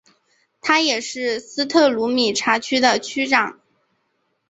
[0.61, 3.59] 他也是斯特鲁米察区的区长。